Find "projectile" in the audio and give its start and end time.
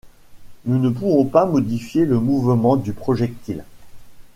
2.91-3.63